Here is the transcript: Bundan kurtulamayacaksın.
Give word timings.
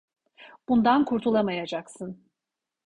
Bundan 0.69 1.05
kurtulamayacaksın. 1.05 2.29